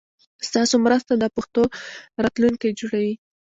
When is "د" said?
1.17-1.23